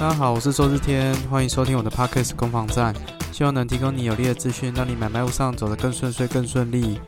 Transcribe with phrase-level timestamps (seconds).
[0.00, 2.94] 大家好，我是周日天，欢迎收听我的 Podcast 攻防战，
[3.32, 7.00] 希望能提供你有力的资讯，让你买卖路上走得更顺遂、更顺利。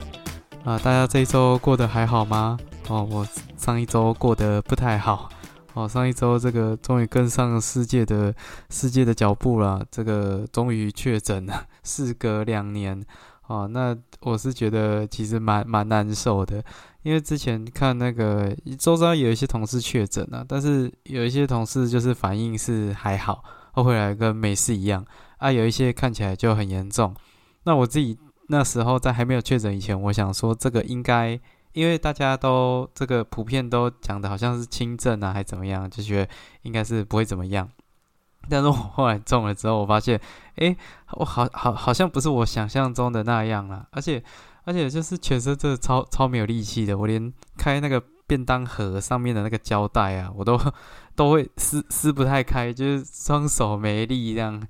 [0.64, 2.59] 啊，大家这一周过得还好吗？
[2.88, 3.24] 哦，我
[3.56, 5.29] 上一周过得不太好。
[5.74, 8.34] 哦，上一周这个终于跟上世界的
[8.70, 13.00] 世界的脚步了，这个终于确诊了，事隔两年。
[13.51, 16.62] 哦，那我是觉得其实蛮蛮难受的。
[17.02, 25.05] 因为之前看那个周遭有一些同事确诊了，但是有一些同事就是反应是还好，后回来跟没事一样
[25.38, 25.51] 啊。
[25.51, 27.12] 有一些看起来就很严重。
[27.65, 28.16] 那我自己
[28.47, 31.41] 那时候在还没有确诊以前，我想说这个应该，
[31.73, 36.32] 因为大家都这个普遍都讲的好像是轻症啊，还怎么样，就觉得
[36.62, 37.69] 应该是不会怎么样。
[38.49, 40.21] 但是我后来中了之后，我发现，
[40.57, 40.77] 哎，
[41.12, 44.23] 我好好好像不是我想象中的那样了，而且。
[44.63, 50.60] 而且就是全身真的超超没有力气的，我连开那个便当盒上面的那个胶带啊，我都
[51.16, 54.63] 都会撕撕不太开，就是双手没力这样，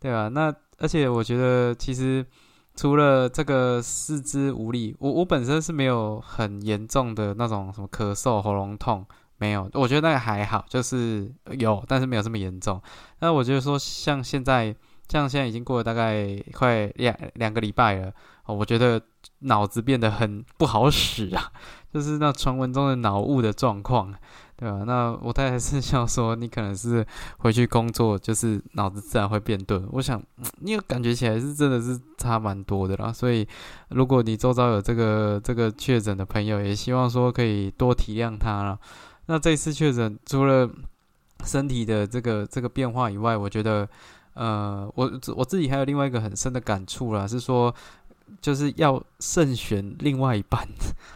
[0.00, 0.28] 对吧？
[0.28, 2.26] 那而且我觉得其实
[2.74, 9.06] 除了这个四肢无力，我我本身是没有很严重的那种什么咳嗽、喉咙痛，
[9.38, 12.80] 没有，我觉得那个还好，就是有，但是没有这么严重。
[13.20, 14.74] 那我觉得说像现在，
[15.08, 18.12] 像现在已经过了大概快两两个礼拜了。
[18.46, 19.00] 我觉得
[19.40, 21.50] 脑子变得很不好使啊，
[21.92, 24.14] 就是那传闻中的脑雾的状况，
[24.56, 24.84] 对吧？
[24.86, 27.04] 那我太太是想说，你可能是
[27.38, 29.84] 回去工作，就是脑子自然会变钝。
[29.90, 30.22] 我想，
[30.60, 33.12] 你感觉起来是真的是差蛮多的啦。
[33.12, 33.44] 所以，
[33.88, 38.78] 如果你周遭有这个这个确诊的朋友，也希望说可以多体谅他了。
[39.26, 40.68] 那这次确诊，除了
[41.44, 43.88] 身体的这个这个变化以外，我觉得，
[44.34, 47.74] 呃，我我自己还有另外一个很深的感触啦，是说。
[48.40, 50.66] 就是要慎选另外一半，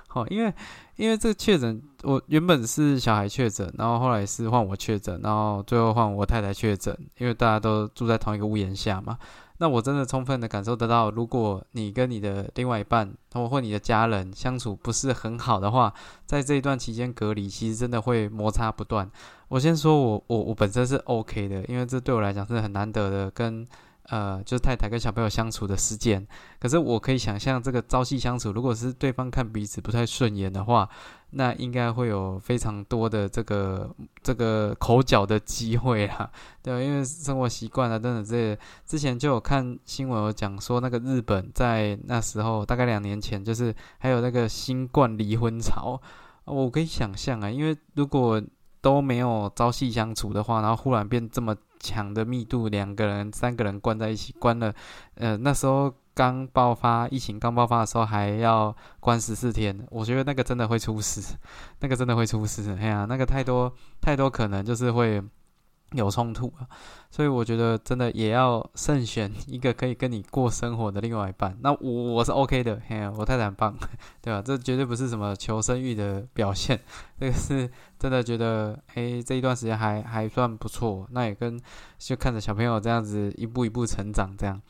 [0.06, 0.54] 好， 因为
[0.94, 9.18] 因为这个确诊，我原本是小孩确诊，然后后来是换我确诊，然后最后换我太太确诊，因为大家都住在同一个屋檐下嘛。
[9.60, 15.94] 那我真的充分的感受得到，如果你跟你的另外一半，或你的家人相处不是很好的话，
[16.26, 19.08] 在这一段期间隔离，其实真的会摩擦不断。
[19.48, 23.64] 我先说我我我本身是 OK 的，因为这对我来讲是很难得的跟。
[24.10, 26.26] 呃，就是太太跟小朋友相处的时间，
[26.58, 30.88] 可是我可以想象，这个朝夕相处，如果是对方看彼此不太顺眼的话，
[31.30, 33.88] 那应该会有非常多的这个
[34.20, 36.28] 这个口角的机会啊，
[36.60, 46.00] 对因为生活习惯啊，等等这些之前就有看新闻有讲说，那个日本在那时候大概两年前，就是还有那个新冠离婚潮，
[46.46, 48.42] 我可以想象啊，因为如果
[48.80, 51.56] 都没有朝夕相处的话，然后忽然变这么。
[51.82, 54.70] 强的密度，两个人、三个人关在一起，关了，
[55.14, 61.34] 呃，那时候刚爆发疫情，刚爆发的时候还要关十四天，我觉得那个真的会出事，
[61.78, 65.22] 那个真的会出事，哎呀，那个太多太多可能就是会。
[65.92, 66.68] 有冲突啊，
[67.10, 71.56] 所以我觉得真的也要慎选一个可以跟你过生活的另外一半。
[71.62, 73.74] 那我我是 OK 的，嘿，我太太很棒，
[74.22, 74.40] 对吧？
[74.40, 76.78] 这绝对不是什么求生欲的表现，
[77.18, 77.68] 这个是
[77.98, 81.06] 真的觉得，哎，这一段时间还还算不错。
[81.10, 81.60] 那也跟
[81.98, 84.60] 就看着小朋友这样子一步一步成长，这样，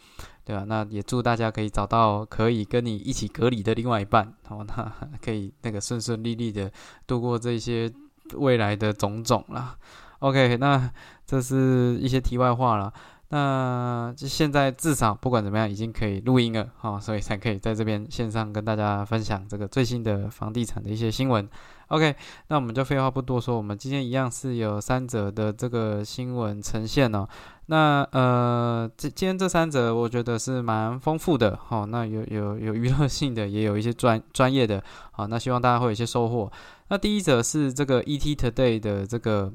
[0.43, 0.65] 对吧？
[0.67, 6.73] 那也祝大家可以找到可以跟你一起隔离的另外一半，哦，那可以那个顺顺利利的
[7.07, 7.93] 度过这些
[8.37, 9.77] 未来的种种啦。
[10.21, 10.91] OK，那
[11.27, 12.93] 这是一些题外话了。
[13.33, 21.49] 那就现在至少不管怎么样，已经可以录音了，哈，所以才可以在这边线上跟大家分享这个最新的房地产的一些新闻。
[21.89, 22.17] OK，
[22.49, 27.25] 那我们就废话不多说，我们今天一样是有三者的这个新闻呈现哦。
[27.67, 34.83] 那呃，这今天这三者我觉得是蛮丰富的，哈，那有有有娱乐性的，也有一些专专业的，
[35.13, 36.51] 好，那希望大家会有一些收获。
[36.89, 39.53] 那第一则是这个 ET Today 的这个。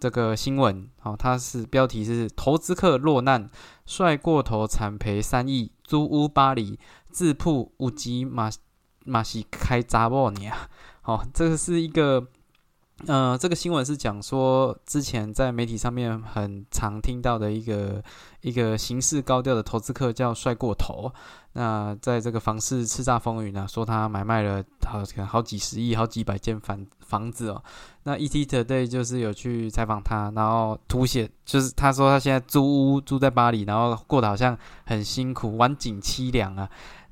[0.00, 3.50] 这个新闻，好，它是标题是“投资客落难，
[3.86, 6.78] 帅过头惨赔三亿，租屋巴黎，
[7.10, 8.50] 自曝五级马
[9.04, 10.68] 马西开闸波尼亚”，
[11.02, 12.28] 好，这个是一个。
[13.06, 18.02] 呃，这个新闻是讲说，之前在媒体上面很常听到的一个
[18.40, 21.12] 一个形式高调的投资客叫帅过头。
[21.52, 27.62] 那在这个房市叱咤风云呢，说他买卖了好好几十亿、好几百间房房子哦。
[28.02, 36.68] 那 ET Today 就是有去采访他，然后凸显就是他说他现在租屋住在巴黎，然后过得好像很辛苦、晚景凄凉啊。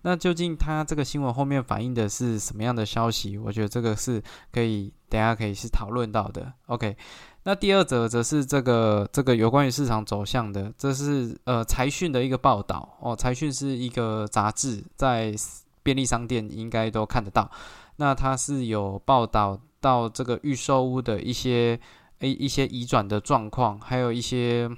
[0.06, 3.36] 那究竟他这个新闻后面反映的是什么样的消息？
[3.36, 4.22] 我觉得这个是
[4.52, 6.52] 可以等下可以是讨论到的。
[6.66, 6.96] OK，
[7.42, 13.16] 那第二则则是这个这个有关于市场走向的，这是呃财讯的一个报道哦。
[13.16, 15.34] 财讯是一个杂志，在
[15.82, 17.50] 便利商店应该都看得到。
[17.96, 21.80] 那它是有报道到这个预售屋的一些
[22.20, 24.70] 一一些移转的状况，还有一些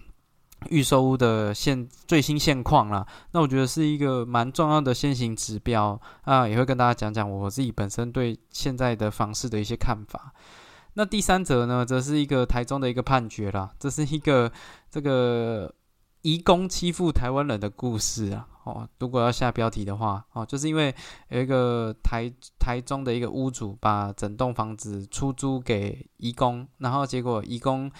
[0.71, 3.07] 预售屋的现最新现况啦。
[3.33, 10.33] 那我觉得是一个蛮重要的先行指标啊，也会跟大家讲讲我自己本身对现在的房市的一些看法。
[10.95, 14.51] 那第三则呢，则是一个台中的一个判决啦，这是一个
[14.91, 15.73] 这个
[16.23, 18.49] 移工欺负台湾人的故事啊。
[18.65, 20.95] 哦，如果要下标题的话，哦，就是因为
[21.31, 27.91] 有一个台台中的一个屋主把整栋房子出租给移工，然后结果移工，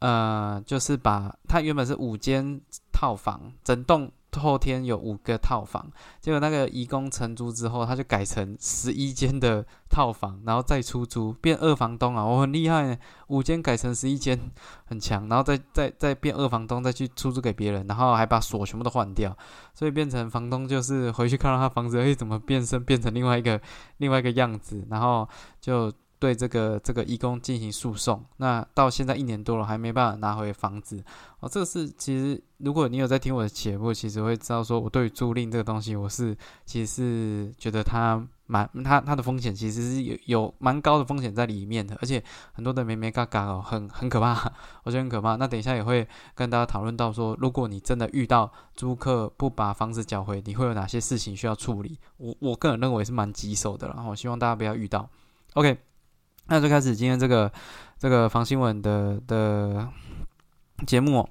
[0.00, 2.60] 呃，就是把他原本是五间
[2.92, 4.10] 套房，整栋。
[4.36, 5.90] 后天有五个套房，
[6.20, 12.24] 结果那个移工承租之后，他就改成十一间的套房，然后再出租变二房东啊！
[12.24, 12.96] 我很厉害，
[13.28, 14.38] 五间改成十一间，
[14.84, 19.36] 很强，然后再 再再变二房东，再去出租给别人，然后还把锁全部都换掉，
[19.74, 23.60] 所以变成房东就是回去看到他房子，哎，怎么变身变成另外一个
[23.96, 25.28] 另外一个样子，然后
[25.60, 25.90] 就。
[26.18, 31.02] 对这个这个义工进行诉讼，那到现在一年多了还没办法拿回房子
[31.40, 31.48] 哦。
[31.48, 42.20] 这个是其实如果你有在听我的节目，其实会知道说我对于租赁这个东西，我是其实是觉得它蛮它它的风险其实是有有蛮高的风险在里面的，而且
[42.52, 44.34] 很多的咩咩嘎嘎哦，很很可怕，
[44.82, 45.36] 我觉得很可怕。
[45.36, 51.96] 那等一下也会跟大家讨论到说，如果你真的遇到租客不把房子缴回，你会有哪些事情需要处理？
[52.16, 55.08] 我我个人认为是蛮棘手的，然后希望大家不要遇到。
[55.54, 55.78] OK。
[56.48, 57.50] 那就开始今天这个
[57.98, 59.88] 这个房新闻的的
[60.86, 61.28] 节目。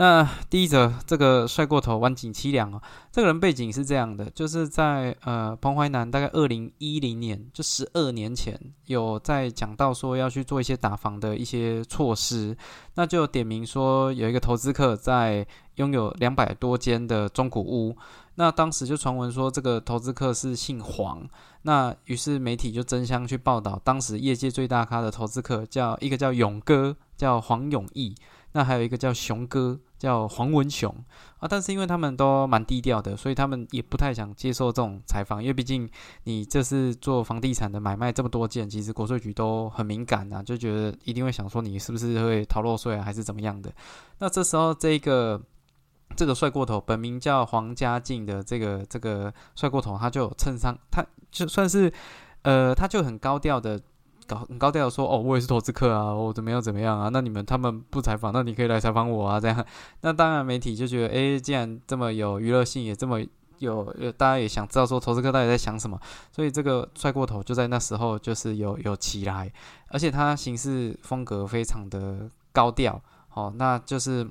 [0.00, 2.80] 那第一则，这个帅过头、晚景凄凉哦。
[3.10, 8.56] 这个人背景是这样的，就是在呃彭淮南，大概二零一零年，就十二年前，
[8.86, 12.56] 有在讲到说要去做一些打房的一些措施。
[12.94, 15.44] 那就点名说有一个投资客在
[15.74, 17.96] 拥有两百多间的中古屋。
[18.38, 21.28] 那当时就传闻说这个投资客是姓黄。
[21.62, 28.14] 那于是媒体就争相去报道，当时业界最大咖的投资客叫一个叫勇哥，叫黄永义，
[28.52, 30.94] 那还有一个叫熊哥，叫黄文雄
[31.40, 31.48] 啊。
[31.50, 35.90] 但是因为他们都蛮低调的，所以他们也不太想接受这种采访，因为毕竟
[36.22, 43.70] 你这是做房地产的买卖这么多件，其实国税局都很敏感啊，就觉得一定会想说你是不是会逃漏税啊，还是怎么样的。
[44.20, 45.42] 那这时候这个。
[46.18, 51.00] 这个帅过头，本名叫黄家进的这个这个帅过头，他就衬衫，他
[51.30, 51.92] 就算是，
[52.42, 53.80] 呃，他就很高调的，
[54.26, 57.08] 高很高调的说，哦，我也是投资客啊，我怎么样怎么样啊？
[57.12, 59.64] 那你们他们不采访，那你可以来采访我啊，这样。
[60.00, 63.24] 那当然媒体就觉得，哎，既然这么有娱乐性，也这么
[63.58, 63.84] 有，
[64.16, 65.96] 大家也想知道说投资客到底在想什么，
[66.32, 69.52] 所以这个帅过头就在那时候就是有有起来，
[69.86, 73.00] 而且他行事风格非常的高调，
[73.34, 74.28] 哦，那就是。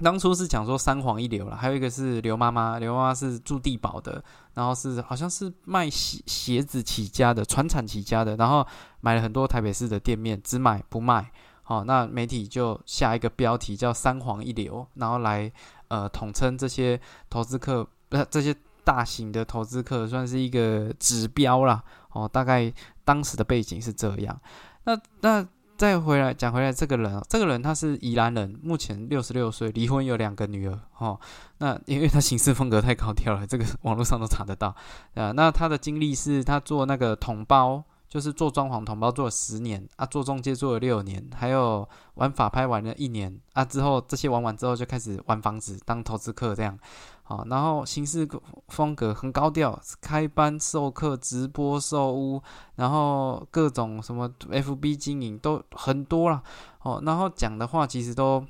[0.00, 4.24] 当初是讲说三黄一流了，还有一个是刘妈妈，刘妈妈是住地堡的，
[4.54, 8.66] 然后是好像是卖鞋鞋子起家的，传产起家的，然后
[9.00, 11.30] 买了很多台北市的店面，只买不卖。
[11.62, 15.52] 好，那媒体就下一个标题叫三黄一流，然后来
[15.88, 16.98] 呃统称这些
[17.28, 18.54] 投资客，不呃这些
[18.84, 21.84] 大型的投资客算是一个指标啦。
[22.12, 22.72] 哦，大概
[23.04, 24.40] 当时的背景是这样。
[24.84, 25.46] 那那。
[25.82, 30.78] 再回来讲回来，这个人，这个人他是宜兰人，目前六十六岁，离婚有两个女儿。
[30.98, 31.18] 哦，
[31.58, 34.68] 那因为他行事风格太高调了，这个网络上都查得到。
[35.14, 46.78] 啊，那他的经历是他做那个同包，就是做装潢同包做了十年啊，做中介做了六年，还有玩法拍玩了一年啊，之后这些玩完之后就开始玩房子当投资客这样。
[47.24, 48.28] 好，然后行事
[48.68, 52.42] 风格很高调，开班授课、直播售屋，
[52.76, 56.42] 然后各种什么 FB 经营都很多了。
[56.82, 58.44] 哦，然后讲的话其实都，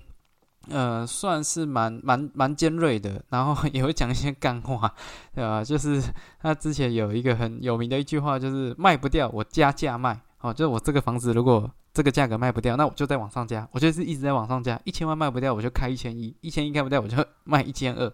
[0.68, 4.92] 呃，算是蛮蛮蛮尖锐的，然后也会讲一些干话，
[5.34, 5.62] 对吧？
[5.62, 6.02] 就是
[6.40, 10.20] 他之前有一个很有名的一句话，就是卖不掉我加价卖。
[10.42, 13.66] 哦，就是我这个房子如果这个价格卖不掉，那我就在往上加。
[13.72, 18.12] 我就是一直在往上加，一千万卖不掉我就开一千一，一千一开不掉我就 卖一千二。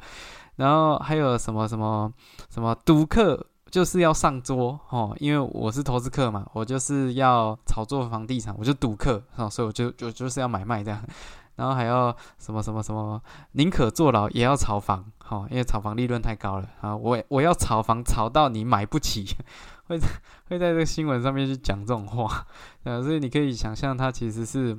[0.56, 2.12] 然后还有什么什么
[2.50, 11.02] 什么赌客就是要上桌哦，因为我是投资客嘛，我就是要炒作房地产，我就赌客啊，所以我就就就是要买卖这样。
[11.56, 13.20] 然后还要什么什么什么，
[13.52, 19.26] 宁可坐牢也要炒房，哦，因为炒房利润太高了啊，我我要炒房炒到你买不起，
[19.88, 20.06] 会在
[20.48, 22.46] 会在这个新闻上面去讲这种话，
[22.84, 24.76] 呃，所以你可以想象他其实是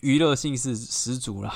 [0.00, 1.52] 娱乐性是十足了。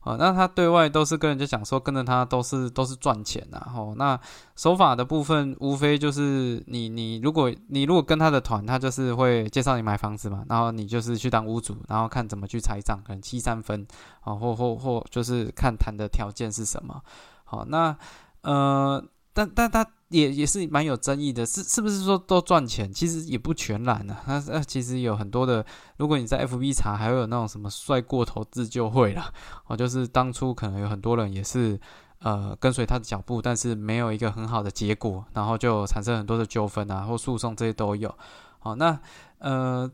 [0.00, 3.58] 啊，那他对外都是跟人家讲说，跟着他都是都是赚钱呐。
[3.74, 4.16] 吼，那
[4.54, 13.84] 手法的部分无非就是你你如果你如果跟他的团，他就是会介绍你买房子嘛，然后你就是去当屋主，然后看怎么去拆账，可能七三分
[14.20, 17.02] 啊，或或或就是看谈的条件是什么。
[17.42, 17.96] 好，那
[18.42, 19.02] 呃，
[19.36, 22.90] 但但他也也是蛮有争议的，是是不是说都赚钱？
[22.90, 24.16] 其实也不全然呢。
[24.24, 25.62] 他呃，其实有很多的，
[25.98, 29.30] 如果你在 FB 查，还会有那种什么帅过头自救会啦，
[29.66, 31.78] 哦，就是当初可能有很多人也是
[32.20, 38.14] 呃跟随他的脚步，但是没有一个很好的结果，然后就产生很多的纠纷啊，或诉讼这些都有。
[38.58, 38.98] 好，那
[39.40, 39.90] 呃。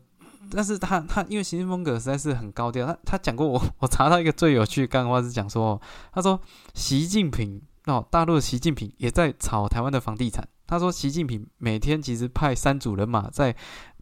[0.51, 5.79] 但是他他因为行事风格实在是很高调，他他讲过我 我查到一个最有趣的干话是讲说，
[6.11, 6.37] 他说
[6.73, 10.47] 习近平哦，大陆的习近平也在炒台湾的房地产。
[10.65, 13.55] 他说习近平每天其实派三组人马在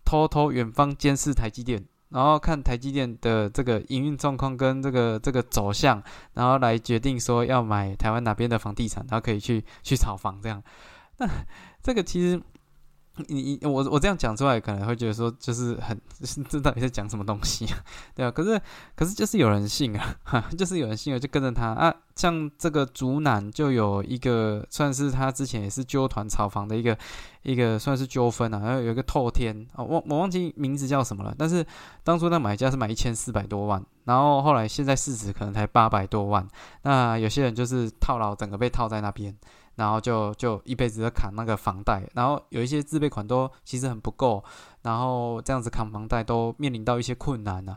[0.05, 6.01] 偷偷远方监视台积电，然后看台积电的这个营运状况跟这个这个走向，
[6.33, 10.61] 然后来决定说要买台湾哪边的房地产，然后可以去去炒房这样。
[11.17, 11.27] 那
[11.81, 12.41] 这个其实。
[13.27, 15.99] 你你我我这样讲出来，可能会觉得说，就是很
[16.47, 17.77] 这到底在讲什么东西啊，
[18.15, 18.59] 对啊，可是
[18.95, 20.15] 可是就是有人信啊，
[20.57, 21.93] 就是有人信了，就跟着他啊。
[22.15, 26.95] 像这个竹南就有一个，算是他之前也是纠团炒房的一个
[27.41, 28.59] 一个算是纠纷啊。
[28.59, 31.33] 然后有一个透天哦，我我忘记名字叫什么了。
[31.37, 31.65] 但是
[32.03, 36.47] 当初那买家是买一千四百多万，然后后来现在市值可能才八百多万。
[36.83, 39.35] 那有些人就是套牢，整个被套在那边。
[39.81, 44.43] 然后就就一辈子在扛那个房贷，然后有一些自备款都其实很不够，
[44.83, 47.75] 然后这样子扛房贷都面临到一些困难呢。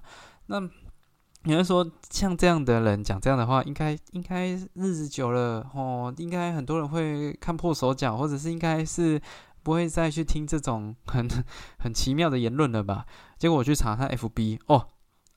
[0.49, 0.61] 那
[1.45, 9.19] 有人说像这样的人讲这样的话，应该应该日子久了哦，应该很多人会看破手脚，或者是应该是
[9.63, 11.27] 不会再去听这种很
[11.81, 13.07] 很奇妙的言论了吧？
[13.39, 14.89] 结果我去查他 FB 哦，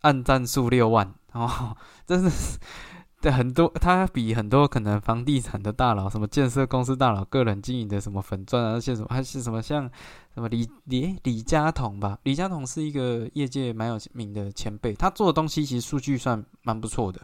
[0.01, 2.59] 按赞数六万哦， 真是。
[3.19, 9.89] 对很多，他比很多可能房地产的大佬、什么建设公司大佬、个人经营的什么粉钻啊，那些什么还是什么像
[10.35, 12.19] 什么李李李嘉彤吧？
[12.23, 17.19] 李嘉彤是一个业界蛮有名的前辈，他做的东西其实数据算蛮不错的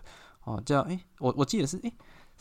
[0.45, 0.61] 哦。
[0.65, 1.91] 叫哎，我我记得是哎，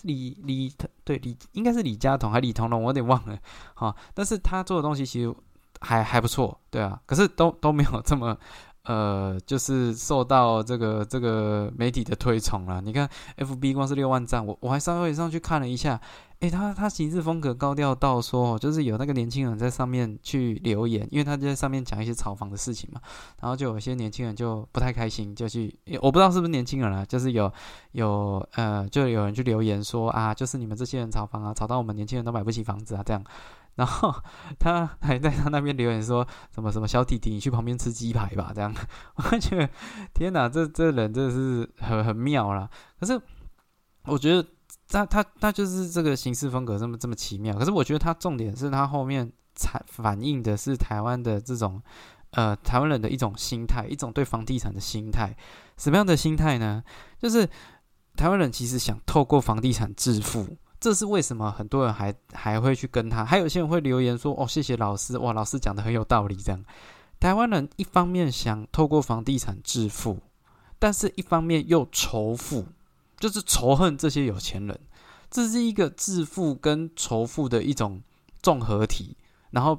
[0.00, 0.72] 李李
[1.04, 3.38] 对李应该是李嘉彤还李同龙，我有点忘了
[3.74, 3.94] 哈。
[4.14, 5.34] 但是他做的东西其实
[5.80, 8.38] 还还不错，对啊，可是都都没有这么。
[8.84, 12.80] 呃，就是受到这个这个媒体的推崇了。
[12.80, 16.00] 你看，F B 光是六万赞，我我还稍微上去看了一下，
[16.40, 23.00] 诶，他他行事风格高调到说，就是有那个年轻人在上面去留言，因为他就在上面讲一些炒房的事情嘛，
[23.40, 27.52] 然后就有些年轻人就不太开心，就去，我不知道是不是年轻人啊，就是有
[27.92, 33.22] 有呃，就有人去留言说啊，就是你们这些人炒房啊，炒到我们年轻人都买不起房子啊，这样。
[33.74, 34.14] 然后
[34.60, 38.74] 他还在他那边留言说什么什么小弟弟，你去旁边吃鸡排吧，这样。
[39.16, 39.68] 我觉得
[40.12, 42.68] 天哪，这这人真的是很很妙啦。
[43.00, 43.20] 可是
[44.04, 44.46] 我觉得
[44.88, 47.56] 他他他就是这个行事风格这么这么奇妙。
[47.56, 51.82] 可是我觉得他重点是他后面才反映的是台湾的这种
[52.32, 55.34] 呃台湾人的一种心态，一种对房地产的心态。
[55.78, 56.84] 什么样的心态呢？
[57.18, 57.48] 就是
[58.16, 60.58] 台湾人其实想透过房地产致富。
[60.82, 63.24] 这是为什么很多人还还会去跟他？
[63.24, 66.60] 还有些人会留言说：“哦，谢谢老师，哇，老师讲的很有道理。”这样，
[67.20, 70.18] 台湾人一方面想透过房地产致富，
[70.80, 72.66] 但是一方面又仇富，
[73.16, 74.76] 就是仇恨这些有钱人。
[75.30, 78.02] 这是一个致富跟仇富的一种
[78.42, 79.16] 综合体，
[79.52, 79.78] 然后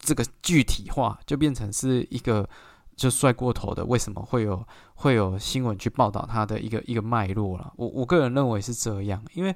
[0.00, 2.48] 这个具体化就变成是一个
[2.96, 3.84] 就帅过头的。
[3.84, 7.72] 为什么会有会有新闻去报道他的一个一个脉络了？
[7.76, 9.54] 我我个人认为是这样，因为。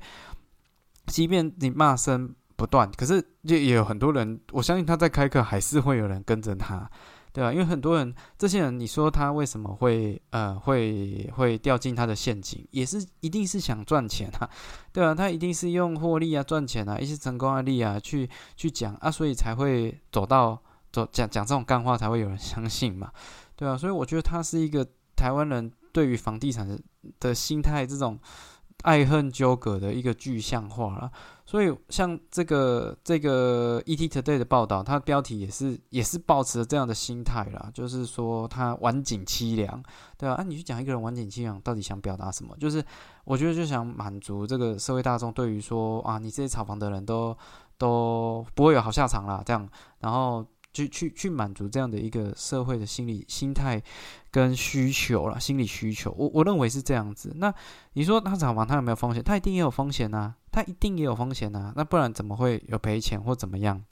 [1.09, 6.91] 即便你骂声不断，可是就也有很多人，我相信他在开课还是会有人跟着他，
[7.33, 7.53] 对吧？
[7.53, 14.51] 因为很多人，这些人，你说他为什么会呃会 会掉进他的陷阱，也是一定是想赚钱啊，
[14.93, 15.15] 对吧？
[15.15, 20.61] 他一定是用获利啊、赚钱啊、一些成功案例啊去去讲啊，所以才会走到
[20.93, 23.11] 走讲讲这种干话，才会有人相信嘛，
[23.55, 24.85] 对啊，所以我觉得他是一个
[25.15, 26.77] 台湾人对于房地产的
[27.21, 28.19] 的心态这种。
[28.83, 31.11] 爱恨纠葛的一个具象化了，
[31.45, 39.83] 所以像这个这个 ET Today 的报道，它标题也是也是抱持这样的心态啦，就是说他晚景凄凉，
[40.17, 40.35] 对啊？
[40.35, 42.57] 啊，你去讲一个人晚景凄凉，到底想表达什么？
[42.59, 42.85] 就是
[43.25, 47.37] 我觉得就想满足这个社会大众对于说啊，你这些炒房的人都
[47.77, 49.69] 都不会有好下场啦，这样，
[50.01, 50.47] 然后。
[50.73, 53.83] 去去去满足这样的一个社会的心理心态
[54.31, 57.33] 跟需求了，心理需求，我我认为是这样子。
[57.37, 57.53] 那
[57.95, 59.23] 你说他炒房，他有没有风险？
[59.23, 61.73] 他一定也有风险呐，他一定也有风险呐。
[61.75, 63.83] 那不然怎么会有赔钱或怎么样？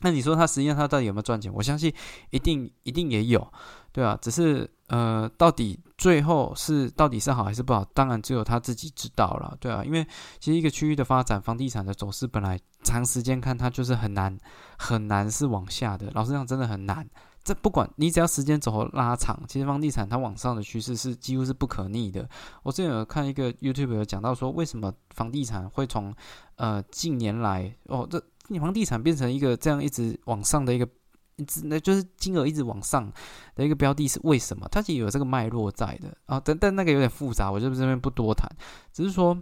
[0.00, 1.52] 那你说他实际上他到底有没有赚钱？
[1.52, 1.92] 我相信
[2.30, 3.52] 一定一定也有，
[3.92, 7.84] 对啊，只是呃，到底最后是到底是好还是不好？
[7.94, 10.06] 当然只有他自己知道了，对啊，因为
[10.38, 14.36] 其实一个区域的发展，房地产的走势本来长时间看它就是很难
[14.78, 16.10] 很难是往下的。
[16.14, 17.08] 老实讲，真的很难，
[17.42, 22.28] 这不管你只要时间轴拉长，其实房地产它往上的趋势是几乎是不可逆的。
[22.62, 26.14] 我之前有看一个 YouTube 有讲到说，为什么房地产会从
[26.56, 28.18] 呃近年来哦，这
[28.58, 30.88] 房地产变成一个这样一直往上的一个
[31.36, 33.10] 一直那就是金额一直往上
[33.54, 34.68] 的一个标的，是为什么？
[34.70, 38.48] 它其实有这个脉络在的啊，但但那个有点复杂，我就这边不多谈，
[38.92, 39.36] 只是说。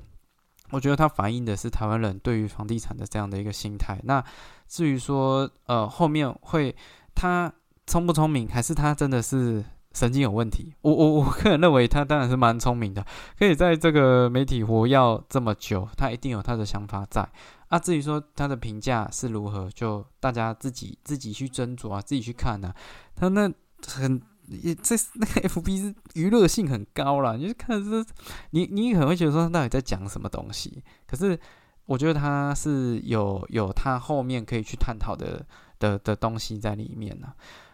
[0.73, 4.01] 我觉得它反映的是台湾人对于房地产的这样的一个心态。
[4.05, 4.25] 那
[4.67, 6.75] 至于说，呃，后面会
[7.15, 7.53] 他
[7.87, 9.63] 聪不聪明，还是他真的是
[9.93, 10.75] 神经有问题？
[10.81, 13.07] 我我我个人认为他当然是蛮聪明的，
[13.39, 17.29] 可以在这个媒体活要这么久，他一定有他的想法在。
[17.69, 22.75] 啊，至于说他的评价是如何，就大家自己自己去斟酌啊，自己去看呐。
[23.15, 23.53] 他那
[23.87, 24.21] 很。
[24.63, 28.05] 也这那个 F B 是娱乐性很高啦，你就看是，
[28.51, 31.39] 你你可能会觉得说他到底在讲什么东西，可是
[31.87, 35.45] 我觉得他是有有他后面可以去探讨的
[35.79, 37.29] 的的东西在里面呢。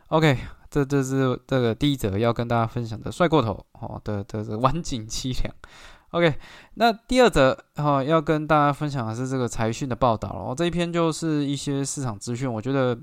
[0.08, 0.38] OK，
[0.70, 5.54] 这这是这个第一则要跟大家分享的帅过头哦的的这晚景凄凉。
[6.10, 6.34] OK，
[6.74, 12.98] 那第二则哈要跟大家分享的是这个财讯的报道哦，这一篇就是一些市场资讯，我觉得。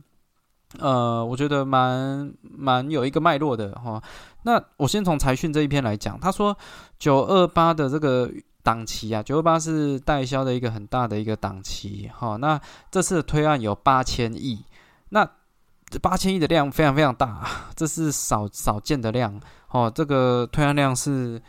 [0.80, 4.02] 呃，我觉得蛮蛮有一个脉络的哈。
[4.44, 6.56] 那我先从财讯这一篇来讲，他说
[7.00, 8.30] 九二八的这个
[8.64, 12.36] 档期啊，九二八是代销的一个很大的一个档期哈。
[12.38, 12.60] 那
[12.92, 14.64] 这次的推案有八千亿，
[15.10, 15.28] 那
[15.90, 19.40] 这八千亿的量非常非常大， 这是少少见的量
[19.70, 19.92] 哦。
[19.94, 21.42] 这个推案量是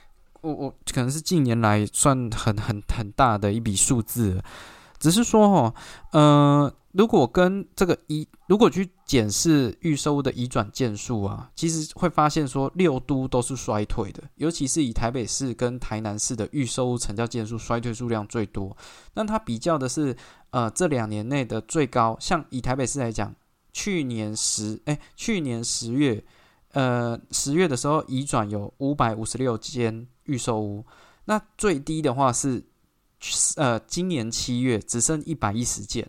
[0.42, 4.42] 我我可能是近年来算很很很大的一笔数字，
[4.98, 5.74] 只是说哈，
[6.12, 6.72] 呃。
[6.92, 18.74] 如果跟这个移，如果去检视预收的移转件数啊，其实会发现说六都都是衰退的，尤其是以台北市跟台南市的预收成交件数衰退数量最多。
[19.12, 20.16] 那它比较的是，
[20.52, 23.34] 呃，这两年内的最高，像以台北市来讲，
[23.74, 26.24] 去年十，哎，去年十月，
[26.72, 30.82] 呃，十月的时候移转有五百五十六间预售屋，
[31.26, 32.64] 那最低的话是，
[33.56, 36.08] 呃，今年七月只剩一百一十件。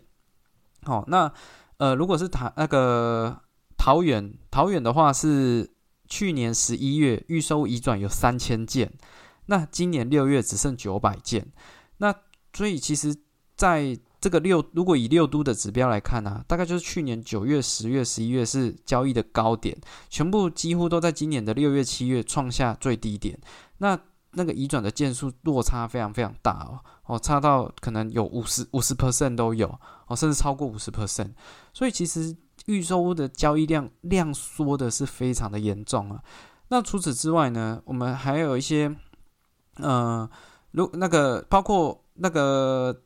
[0.83, 1.31] 好，那
[1.77, 3.41] 呃，如果是桃那个
[3.77, 5.69] 桃园，桃园的话是
[6.07, 8.91] 去年十一月预收移转有三千件，
[9.47, 11.51] 那今年六月只剩九百件，
[11.97, 12.13] 那
[12.53, 13.15] 所以其实
[13.55, 19.77] 在这个六，如果以六都的指标来看呢，大概就是去年九月、十月、十一月是交易的高点，
[20.09, 23.39] 全部几乎都在今年的六月、七月创下最低点，
[23.77, 23.99] 那
[24.31, 26.79] 那个移转的件数落差非常非常大哦。
[27.07, 29.67] 哦，差到可能有五十五十 percent 都有
[30.07, 31.31] 哦，甚至超过五十 percent，
[31.73, 36.21] 所以其实预售屋的交易量量缩的是非常的严重啊。
[36.67, 38.93] 那除此之外呢，我们还有一些，
[39.77, 40.29] 呃，
[40.71, 43.03] 如那个包括那个，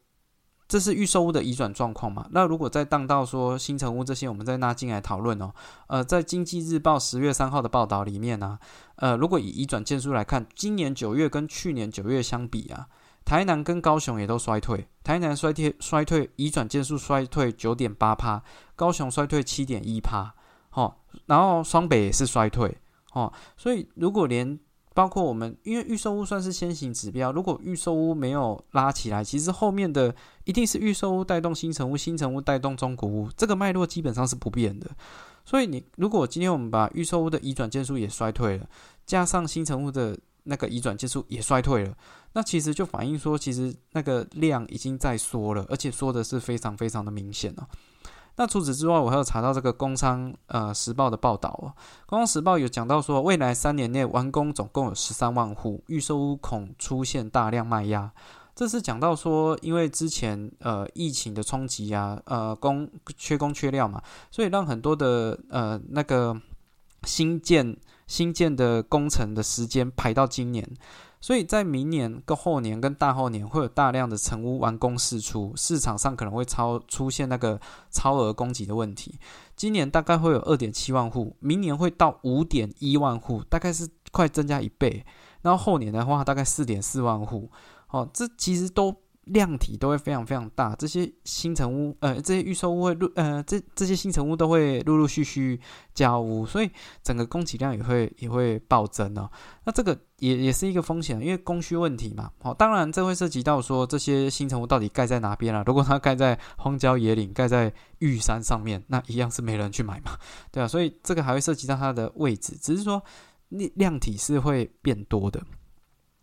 [0.68, 2.26] 这是预售屋的移转状况嘛？
[2.32, 5.54] 那如果再当到说新城屋这些，我们再拉进来讨论哦。
[5.86, 8.58] 呃，在经济日报十月三号的报道里面呢，
[8.96, 12.88] 呃，如果以移转件数来看，今年九月跟去年九月相比啊。
[13.32, 18.44] 台南跟高雄也都衰退，台南衰退衰退移转件数衰退九点八趴，
[18.76, 20.36] 高雄衰退七点一趴，
[20.70, 22.78] 好，然后双北也是衰退，
[23.13, 24.60] 哦，所以如果连
[24.94, 30.13] 包括我们，因为预售屋算是先行指标，如果预售屋没有拉起来，其实后面的
[30.44, 34.91] 一定是预售屋带动新城屋，新城屋带动中古屋，这个脉络基本上是不变的。
[35.46, 38.67] 所以你如果今天我们把预售屋的移转件数也衰退了，
[39.06, 41.96] 加上新城屋的那个移转件数也衰退了。
[42.34, 47.68] 那其实就反映说，其实那个量已经在缩了，而且缩的是非常非常的明显哦。
[48.38, 51.74] 那除此之外，我还有查到这个《工商呃时报》的报道哦，
[52.06, 58.12] 《工商时报》有讲到说，未来三年内完工总共有十三万户，预售屋恐出现大量卖压。
[58.56, 64.02] 这是讲到说，因为之前呃疫情的冲击啊，呃工缺工缺料嘛，
[64.32, 66.36] 所以让很多的呃那个
[67.04, 67.76] 新建
[68.12, 70.69] 新建的工程的时间排到今年。
[71.21, 77.58] 所以在明年、跟后年、跟大后年会有大量的成屋完工释出，市场上可能会超出现那个
[77.89, 79.17] 超额供给的问题。
[79.56, 85.06] 今年大概会有二点七万户，明年会到五点一万户，大概是快增加一倍。
[85.43, 87.50] 然后后年的话，大概四点四万户。
[87.91, 88.93] 哦，这其实都。
[89.34, 95.60] 量体都会非常非常大，这些新城屋，呃，这些预售屋会陆，呃，这这些新城屋都会陆陆续续
[95.94, 96.70] 交屋，所以
[97.02, 99.30] 整个供给量也会也会暴增哦。
[99.63, 102.30] 那这个也也是一个风险，因为供需问题嘛。
[102.41, 105.63] 好，当然这会涉及到说这些新城屋到底盖在哪边了。
[105.65, 110.12] 如果它盖在荒郊野岭，盖在玉山上面，那一样是没人去买嘛，
[110.52, 110.67] 对啊。
[110.67, 113.02] 所以这个还会涉及到它的位置，只是说
[113.48, 115.41] 量量体是会变多的。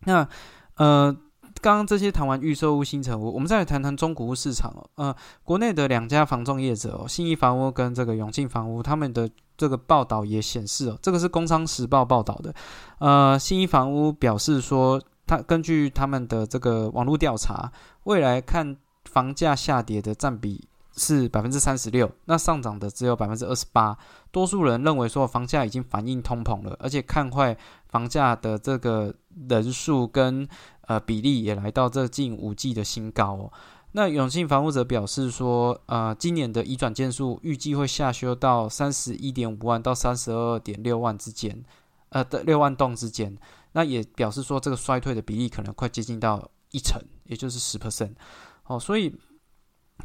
[0.00, 0.28] 那
[0.76, 1.16] 呃。
[1.60, 4.88] 刚刚这些谈完预售屋、新城屋，我们再来谈谈中古屋市场哦。
[4.96, 12.54] 呃，国内的两家房仲业者哦，信义房屋跟这个永庆房屋，他们的这个报道也显示哦，这个是《工商时报》报道的。
[12.98, 17.72] 呃，新一房屋表示说，他根据他们的这个网络调查，
[18.04, 20.68] 未来看房价下跌的占比
[20.98, 23.96] 是百分之三十六，那上涨的只有百分之二十八。
[24.30, 27.56] 多数人认为说，房价已经反映通膨了，而且看坏
[27.88, 29.14] 房价的这个
[29.48, 30.46] 人数跟
[30.82, 33.52] 呃比例也来到这近五季的新高哦。
[33.92, 41.64] 那永信房屋则表示说，呃，今年的移转件数预计会下修到三十一点五万到三十二点六万之间，
[42.10, 43.34] 呃的六万栋之间。
[43.72, 48.12] 那也表示说，这个衰退的比例可能快接近到一成，也就是十 percent。
[48.64, 49.14] 哦，所以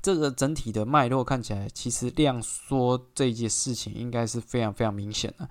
[0.02, 5.48] 这个整体的脉络看起来，其实量缩这件事情应该是非常非常明显的。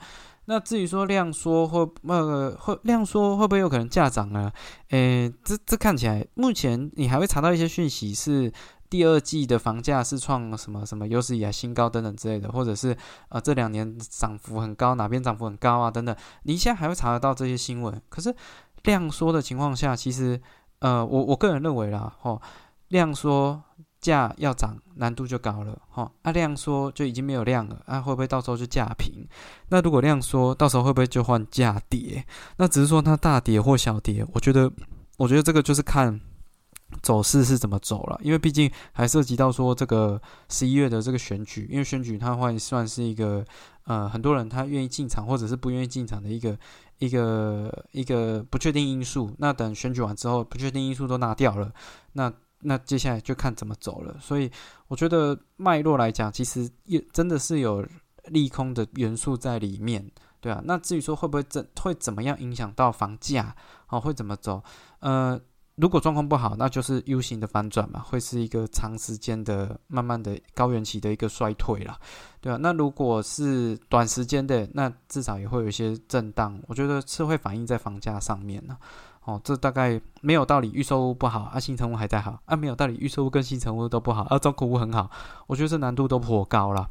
[0.47, 4.51] 那至于说量缩会呃会量缩会不会有可能价涨呢？
[4.89, 8.53] 诶，这这看起来目前你还会查到一些讯息是
[8.91, 12.95] 第二季的房价是创什么什么有史以来新高等等之类的，或者是
[13.29, 18.03] 呃这两年涨幅很高，哪边涨幅很高啊等等，你现在还会查得到这些新闻。
[18.09, 18.35] 可是
[18.83, 20.43] 量缩的情况下，其实
[20.81, 22.43] 呃我我个人认为啦，吼
[22.89, 23.63] 量缩。
[24.03, 26.11] 价要涨，难度就高了，哈。
[26.23, 29.27] 啊，量缩就已经没有量了，啊，会不会到时候就价平？
[29.69, 32.27] 那如果量缩，到时候会不会就换价跌？
[32.57, 34.71] 那只是说它大跌或小跌，我觉得，
[35.17, 36.21] 我觉得这个就是看
[37.01, 43.45] 走势是怎么走了，因为毕竟还涉及到说这个十一月的这个选举，因为选举它会算是一个
[43.85, 46.59] 呃很多人他愿意进场或者是不愿意进场的一个
[46.99, 49.33] 一个一个不确定因素。
[49.39, 51.73] 那等选举完之后，不确定因素都拿掉了，
[52.15, 52.33] 那。
[52.63, 54.51] 那接下来就看怎么走了，所以
[54.89, 57.87] 我觉得脉络来讲，其实也真的是有
[58.27, 60.09] 利空的元素在里面，
[60.41, 60.63] 对啊。
[60.65, 63.55] 那至于说会不会怎会怎么样影响到房价，
[63.89, 64.63] 哦，会怎么走？
[65.01, 65.41] 呃，
[65.75, 71.99] 如果状况不好，那就是 U 型的反转嘛，会是一个长时间的、慢慢的高原期的一个衰退了，
[72.41, 72.57] 对啊。
[72.61, 78.77] 那如果是短时间的，那至少也会有一些震荡，我觉得是会反映在房价上面呢。
[79.25, 85.09] 哦，这大概没有道理，预售屋不好啊，新成屋还在好啊，没有道理，预售屋跟新成屋都不好啊，中古屋很好，
[85.47, 86.89] 我觉得这难度都颇高了。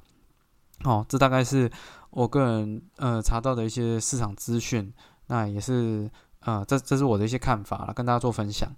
[0.86, 1.70] 哦，这大概是
[2.10, 4.94] 我个人呃查到的一些市场资讯，
[5.28, 8.72] 那也是呃这这是我的一些看法了，跟大家做分享。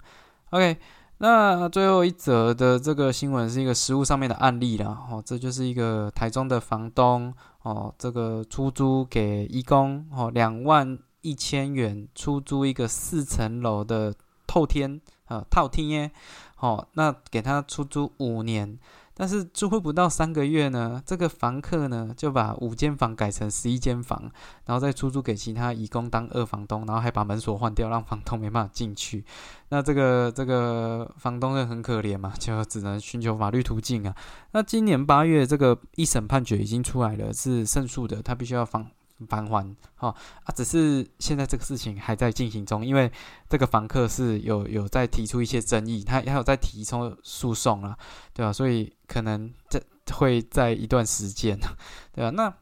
[0.49, 0.75] OK，
[1.19, 10.97] 那最后一则的这个新闻是一个实物上面的案例了，哦，这就是一个台中的房东哦，这个出租给义工哦两万。
[11.23, 14.13] 一千元出租一个四层楼的
[14.45, 16.11] 透天啊套厅耶，
[16.55, 18.77] 好，那给他出租五年，
[19.15, 24.31] 但是租户不到三个月呢，这个房客呢就把五间房改成十一间房，
[24.65, 29.23] 然后再出租给其他义工当二房东，然后还把门锁换掉，让房东没办法进去。
[29.69, 34.15] 那这个这个房东就很可怜嘛，就只能寻求法律途径啊。
[34.51, 38.87] 那今年八月这个一审判决已经出来了，是胜诉的，他必须要房。
[39.27, 43.11] 返还，哈啊，只是现在这个事情还在进行中，因为
[43.49, 47.97] 这个房客是有有在提出一些争议，他他有在提出诉讼了，
[48.33, 48.51] 对吧？
[48.51, 49.81] 所以可能这
[50.13, 51.57] 会在一段时间，
[52.13, 52.29] 对吧？
[52.31, 52.53] 那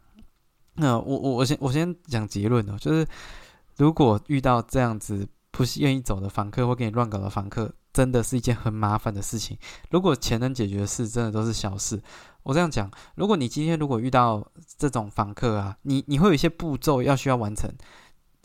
[0.76, 3.06] 那我我我先我先讲结论哦，就是
[3.78, 9.58] 如果遇到这样子不愿意走的房客或给你乱搞的房客，真的是一件很麻烦的事情。
[9.90, 12.02] 如果钱能解决的事，真的都是小事。
[12.44, 14.46] 我这样讲，如果你今天如果遇到
[14.78, 17.70] 这种房客啊，你你会有一些步骤要需要完成，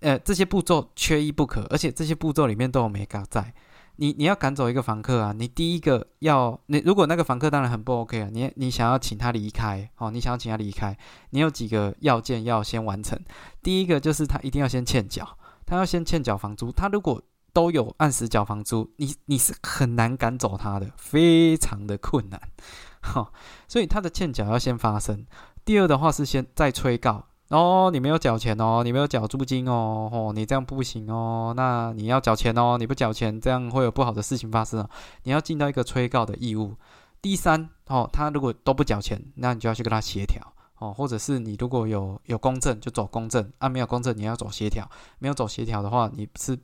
[0.01, 3.55] 呃，这些步骤缺一不可，而且这些步骤里面都有美感在。
[3.99, 10.95] 你你要赶走一个房客啊，你第一个要你如果那个房客当然很不 OK 啊，你你想要请他离开哦，你想要请他离开，
[11.31, 13.19] 你有几个要件要先完成。
[13.63, 16.73] 第一个就是他一定要先欠缴，他要先欠缴房租。
[16.73, 17.21] 他如果
[17.53, 22.41] 都有按时缴房租，你你是很难赶走他的，非常的困难。
[23.03, 23.31] 哈，
[23.67, 25.27] 所以他的欠缴要先发生。
[25.65, 34.91] 第二的话是先再催告哦，你没有缴钱哦，你没有缴租金哦，哦，你这样不行哦，那你要缴钱哦，你不缴钱，这样会有不好的事情发生哦。
[35.23, 36.77] 你要尽到一个催告的义务。
[37.23, 40.43] 第三哦，他如果都不缴钱，那你就要去跟他协调
[40.79, 46.59] 哦，或者是你如果有有公证就走公证啊，没有公证你要走协调，没有走协调的话，你是。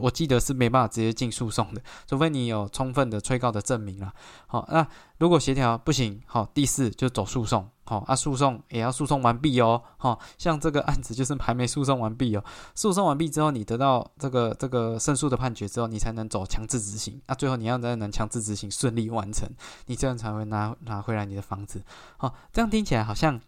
[0.00, 4.12] 我记得是没办法直接进诉讼的，除非你有充分的催告的证明了。
[4.46, 4.86] 好，那
[5.18, 7.68] 如果协调不行，好，第四就走诉讼。
[7.84, 9.82] 好，啊，诉讼也要诉讼完毕哦。
[9.98, 12.44] 好，像这个案子就是还没诉讼完毕哦。
[12.74, 17.20] 诉讼完毕之后，你得到这个这个胜诉的判决之后，你才能走强制执行。
[17.26, 19.48] 那最后你要再能强制执行顺利完成，
[19.86, 21.82] 你这样才会拿拿回来你的房子。
[22.16, 23.40] 好，这样听起来好像。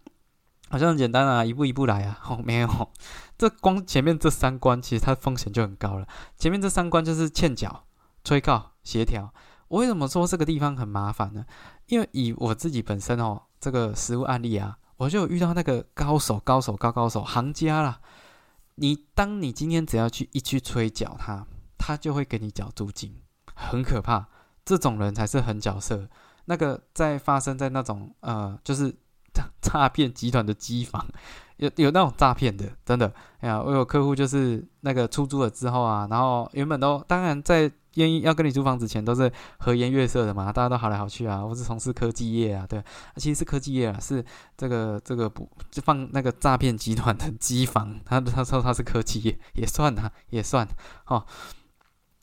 [0.75, 2.19] 好像很简单啊，一步一步来啊。
[2.27, 2.91] 哦，没有，
[3.37, 6.05] 这光前面这三关，其实它风险就很高了。
[6.37, 7.85] 前面这三关就是欠缴、
[8.25, 9.33] 催告、协调。
[9.69, 11.45] 我为什么说这个地方很麻烦呢？
[11.87, 18.01] 因为以我自己本身哦，这个实物案例啊，我就遇到那个高手，高手，高高手，行家啦。
[18.75, 23.15] 你当你今天只要去一去催缴他，他就会给你缴租金，
[23.55, 24.27] 很可怕。
[24.65, 26.09] 这种人才是狠角色。
[26.47, 28.93] 那个在发生在那种呃，就是
[29.61, 31.05] 诈骗集团的机房。
[31.57, 42.83] 有有那种诈骗的，真的，哎呀，我有客户就是那个出租了之后啊，然后原本都当然在愿意要跟你租房子前都是和颜悦色的嘛，大家都好来好去啊，我是从事科技业啊，对，
[43.15, 44.21] 其实是科技业啊，是
[44.57, 50.67] 这个这个不就放那个诈骗集团的机房，他他说他是科技业，也算啊，也算，
[51.07, 51.25] 哦。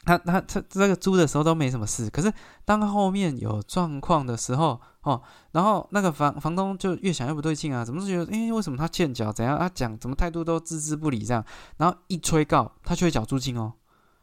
[0.04, 2.32] 他他他这个租的时候都没什么事，可是
[2.64, 9.32] 当后面有状况的时候，哦，然后那个房房东就越想越不对劲啊，怎么是觉得，哎，为什么他欠缴？
[9.32, 9.58] 怎样？
[9.58, 11.44] 他讲怎么态度都置之不理这样，
[11.76, 13.72] 然后一催告，他就会缴租金哦，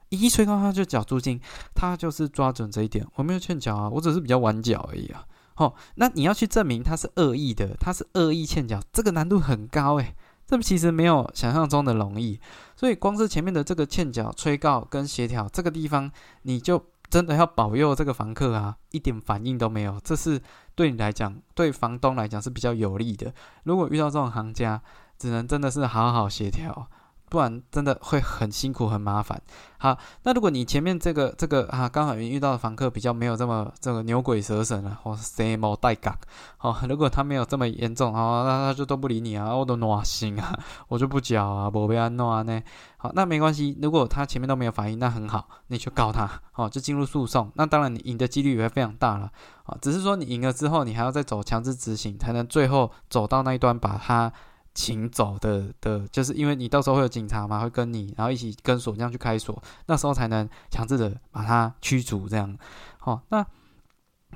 [0.09, 1.39] 一催告他就缴租金，
[1.73, 10.13] 他就是抓准这一点，我没有欠缴啊，我只是比较晚缴而已啊，哦，那你要去证明他是恶意的，他是恶意欠缴，这个难度很高诶。
[10.45, 12.39] 这其实没有想象中的容易，
[12.79, 16.09] 所以光是前面的这个欠缴、催告跟协调这个地方，
[16.43, 19.99] 你就真的要保佑这个房客啊，一点反应都没有。
[20.01, 20.41] 这是
[20.75, 23.33] 对你来讲，对房东来讲是比较有利的。
[23.63, 24.81] 如果遇到这种行家，
[25.17, 26.89] 只能真的是好好协调。
[27.29, 29.41] 不然真的会很辛苦很麻烦。
[29.77, 36.17] 好，那如果你前面这个这个啊，刚好遇到的房客比较没有这么这个牛鬼蛇神啊，或什么带感，
[36.57, 42.61] 好，如果他没有这么严重，好，那他就都不理你啊，我都暖心啊， 我就不缴啊，不被安诺呢。
[42.97, 47.49] 好，那没关系，如果他前面都没有反应，那很好，你去告他，好，就进入诉讼。
[47.55, 49.31] 那当然你赢的几率也会非常大了，
[49.63, 54.33] 啊，只是说你赢了之后，你还要再走强制执行，才能最后走到那一端把他。
[54.79, 62.57] 行走的的，就是因为你到时候会有警察嘛，会跟你，然后一起跟锁匠去开锁，那时候才能强制的把他驱逐，这样。
[62.97, 63.45] 好，那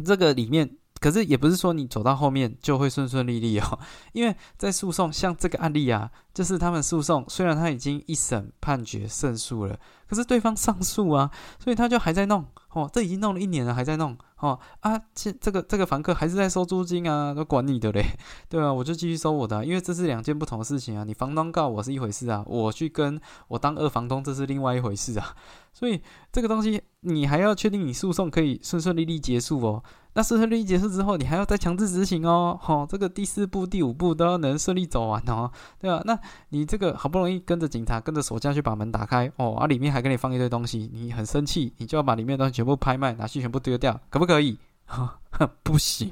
[0.03, 0.77] 这个里面。
[1.03, 3.77] 可是也不是说你走到后面就会顺顺利利哦，
[4.13, 18.05] 因为在诉讼像这个案例啊，就是他们诉讼虽然他已经一审判决胜诉了，可是对方上诉啊，所以他就还在弄哦，这已经弄了一年了，还在弄哦啊，这这个这个房客还是在收租金啊，都管你的嘞，
[18.47, 25.35] 对啊，我就继续收我的，因为这是两件不同的事情啊，你房东告我是一回事啊，我去跟我当二房东这是另外一回事啊，
[25.73, 29.83] 所以这个东西你还要确定你诉讼可以顺顺利利结束哦。
[30.15, 36.01] 那顺顺利结束之后，你还要再强制执行哦，吼，这个第四步、第五步都要能顺利走完哦，对吧？
[36.05, 36.17] 那
[36.49, 44.57] 你这个好不容易跟着警察、跟着锁匠去把门打开哦，啊，里面还给你放一堆东西，你很生气，你就要把里面东西全部拍卖，拿去全部丢掉，可不可以？
[45.63, 46.11] 不行，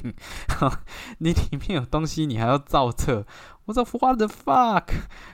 [1.19, 3.23] 你里面有东西，你还要造册，
[3.65, 4.85] 我说 What the fuck？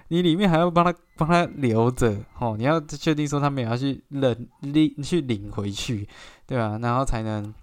[0.10, 6.10] 你里面还要帮他帮他留着，哦，你要确定说他们也要去领领去领回去，
[6.46, 6.78] 对吧？
[6.82, 7.54] 然后才能。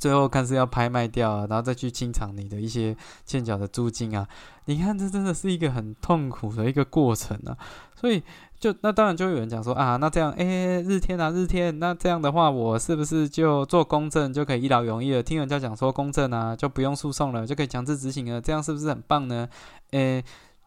[0.00, 4.26] 最后看是要拍卖掉啊，然后再去清偿你的一些欠缴的租金啊。
[4.64, 7.56] 你看，这真的是一个很痛苦的一个过程啊。
[7.94, 8.22] 所以，
[8.58, 15.22] 就那当然就有人讲说啊，那这样，哎，日天啊，日天，那这样的话，我是不是就做公证就可以一劳永逸了？
[15.22, 19.48] 听人家讲说公证啊，就不用诉讼了，就可以强制执行了，这样是不是很棒呢？
[19.90, 20.24] 诶，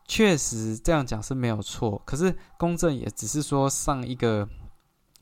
[0.08, 2.02] 确实这样讲是没有错。
[2.06, 4.48] 可是公证也只是说上一个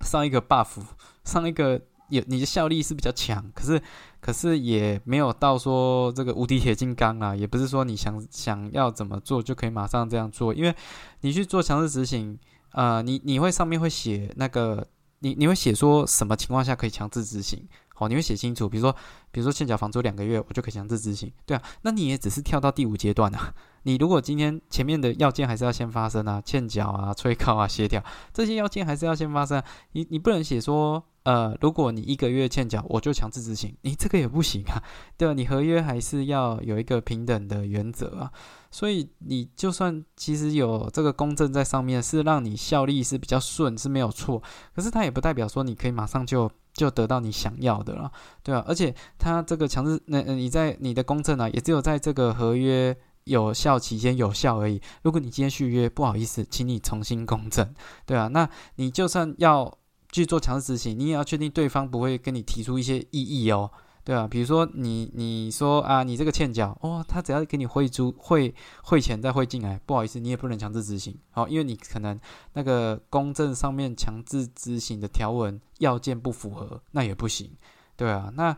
[0.02, 0.82] 上一个 buff，
[1.24, 1.80] 上一个。
[2.10, 3.82] 有你的效力是比较强，可是
[4.20, 10.76] 可是也没有到说这个无敌铁金刚啊，也不是说你想想要怎么做就可以马上这样做，因为
[11.22, 12.38] 你去做强制执行，
[12.72, 14.86] 呃，你你会上面会写那个，
[15.20, 18.96] 你你会写说什么情况下可以强制执行，好，你会写清楚，比如说
[19.32, 31.04] 比如说欠缴房租两个月，我就可以强制执行，对啊，那你也只是跳到第五阶段啊，你如果今天前面的要件还是要先发生啊，欠缴啊、催告啊、协调这些要件还是要先发生，你你不能写说。
[31.24, 34.84] 呃，如果你一个月欠缴，我就强制执行，你这个也不行啊，
[35.16, 35.34] 对吧？
[35.34, 38.30] 你合约还是要有一个平等的原则啊，
[38.70, 44.44] 所以你就算其实有这个公证在上面，是让你效力是比较顺，是没有错，
[44.76, 48.12] 可是它也不代表说你可以马上就就得到你想要的了，
[48.44, 48.62] 对吧？
[48.68, 52.94] 而且它这个强制，那你在你的公证啊，也只有在这个合约
[53.26, 54.82] 有效期间有效而已。
[55.02, 57.74] 如果你今天续约，不好意思，请你重新公证，
[58.06, 59.78] 对啊，那你就算要。
[60.14, 63.68] 去做强制执行，你也要确定对方不会跟你提出一些异议哦，
[64.04, 64.28] 对吧？
[64.28, 72.20] 比如说你你说啊，你这个欠缴哦，他只要给你汇租汇汇钱再汇进来，不好意思，你也不能强制执行，好，因为你可能
[72.54, 77.50] 那个公证上面强制执行的条文要件不符合，那也不行，
[77.98, 78.56] 对啊，那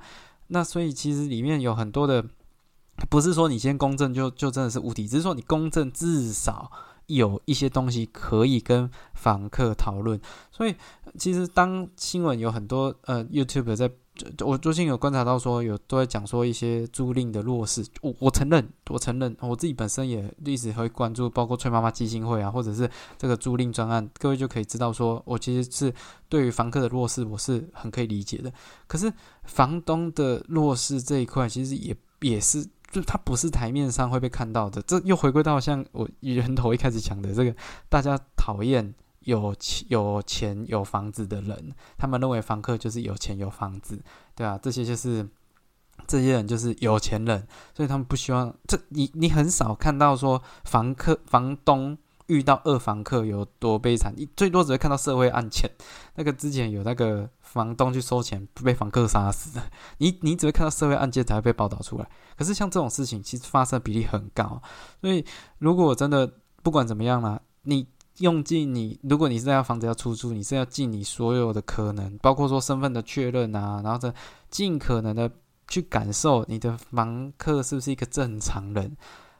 [0.48, 2.22] 那所以其实里面有很多的，
[3.10, 6.72] 不是说你先公证就就真的是无敌，只是说你公证至少。
[7.08, 10.20] 有一些东西可以跟房客讨论。
[10.52, 10.74] 所以
[11.20, 13.92] 其实当新闻有很多呃 YouTube 在。
[14.46, 17.86] 我最近有观察到，说有都在讲说一些租赁的弱势。
[18.02, 25.94] 我我承认，我承认，我自己本身也一直会关注，包括崔妈妈基金会啊，或者是这个租赁专案，各位就可以知道，说我其实是
[26.30, 28.52] 对于房客的弱势，我是很可以理解的。
[28.88, 29.12] 可是
[29.44, 34.82] 房东的弱势这一块，其实也也是，就它不是台面上会被看到的。
[34.82, 37.56] 这又回归到像我源头一开始讲的这个，
[37.90, 38.94] 大家讨厌。
[39.26, 44.00] 有钱有钱有房子的人，他们认为房客就是有钱有房子，
[44.36, 45.28] 对啊，这些就是
[46.06, 55.70] 这些人就是有钱人，所以他们不希望这你你很少看到说房客房东遇到二房客有多悲惨，你最多只会看到社会案件，
[56.16, 59.60] 那个之前有那个房东去收钱被房客杀死，
[60.00, 64.62] 你你只会看到社会案件才会被报道出来，可是像这种事情其实发生比例很高，
[65.02, 65.26] 所以
[65.60, 66.32] 如果真的
[66.64, 67.88] 不管怎么样啦，你。
[68.20, 74.14] 用尽你，如果你是要房子要出租，你是要尽你所有的可能，包括说身份的确认啊，然后再
[74.50, 75.30] 尽可能的
[75.68, 78.96] 去感受你的房客是不是一个正常人。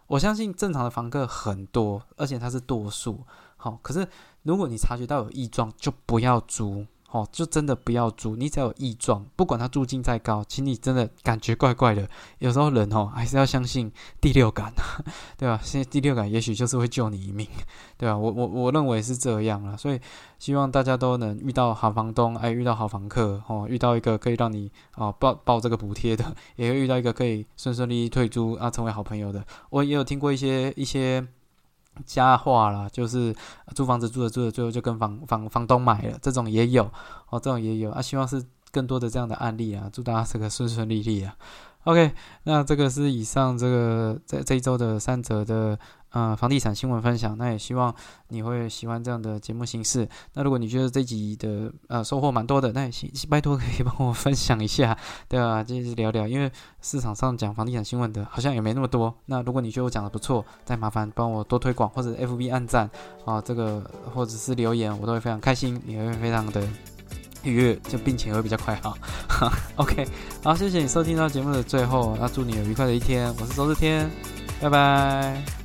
[0.08, 3.24] 我相信正常的房客很多，而且他是多数。
[3.58, 4.08] 好，可是
[4.44, 6.86] 如果你察觉到有异状，就不要租。
[7.16, 14.74] 哦，就真的不要租，你只要有异状，不管他租金再高，请你真的感觉怪怪的，有时候人哦还是要相信第六感，
[15.40, 15.58] 对吧？
[15.64, 17.48] 现在第六感也许就是会救你一命，
[17.98, 18.18] 对吧？
[18.18, 20.00] 我我我认为是这样了，所以
[20.40, 29.42] 希望大家都能遇到好房东，哎，遇到好房客，哦，遇到一个可以让你哦报报这个补贴的， 也会遇到一个可以顺顺利利退租啊，成为好朋友的。
[29.70, 31.26] 我也有听过一些一些。
[32.06, 33.36] 家话啦，就是
[33.76, 36.84] 租房子住着住着，最后就跟房房房东买了，这种也有
[37.30, 38.02] 哦，这种也有啊。
[38.02, 41.36] 希望是更多的这样的案例啊，祝大家这个顺顺利利啊。
[41.84, 45.78] OK，那这个是以上这个在这一周的三折的。
[46.16, 47.94] 呃，房地产新闻分享，那也希望
[48.30, 50.08] 你会喜欢这样的节目形式。
[50.34, 52.92] 那如果你觉得这集的呃收获蛮多的，那也
[53.30, 54.98] 拜托可以 帮我分享一下，
[55.28, 55.62] 对吧？
[55.62, 56.50] 继续聊聊，因为
[56.82, 59.14] 市场上讲房地产新闻的好像也没那么多。
[59.26, 62.90] 那如果你觉得我讲的不错，再麻烦帮我多推广或者 FB 按赞
[63.26, 66.66] 啊，这个或者是留言，我都会非常开心，也会非常的
[67.44, 68.98] 愉悦，就病情会比较快哈。
[69.76, 70.08] OK，
[70.42, 73.28] 好，谢谢你收听到节目的最后，那祝你有愉快的一天。
[73.38, 74.10] 我是周日天，
[74.62, 75.65] 拜拜。